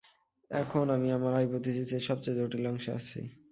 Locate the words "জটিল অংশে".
2.39-2.91